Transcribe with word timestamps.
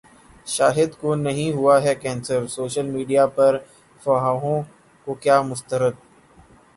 شاہد 0.53 0.91
کونہیں 1.01 1.51
ہوا 1.53 1.75
ہے 1.83 1.93
کینسر، 1.95 2.47
سوشل 2.47 2.85
میڈیا 2.91 3.25
پرافواہوں 3.35 4.61
کو 5.07 5.13
کیا 5.23 5.41
مسترد 5.41 5.95